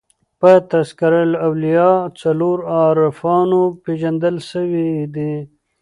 په 0.39 0.51
"تذکرةالاولیاء" 0.71 1.99
څلور 2.21 2.57
عارفانو 2.77 3.61
پېژندل 3.83 4.35
سوي 4.51 4.91
دي. 5.15 5.33